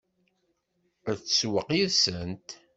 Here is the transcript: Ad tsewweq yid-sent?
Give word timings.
Ad 1.09 1.17
tsewweq 1.21 1.69
yid-sent? 1.75 2.49